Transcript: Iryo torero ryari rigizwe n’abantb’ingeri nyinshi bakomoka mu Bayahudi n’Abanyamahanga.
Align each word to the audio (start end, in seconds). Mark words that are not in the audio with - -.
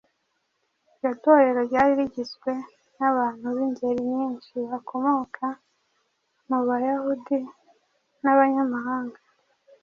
Iryo 0.91 1.09
torero 1.23 1.59
ryari 1.69 1.91
rigizwe 1.99 2.51
n’abantb’ingeri 2.97 4.01
nyinshi 4.13 4.55
bakomoka 4.71 5.45
mu 6.49 6.59
Bayahudi 6.67 7.37
n’Abanyamahanga. 8.23 9.19